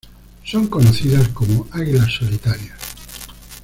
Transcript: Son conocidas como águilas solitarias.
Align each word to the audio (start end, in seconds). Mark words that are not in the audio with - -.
Son 0.43 0.65
conocidas 0.65 1.27
como 1.27 1.67
águilas 1.73 2.11
solitarias. 2.11 2.79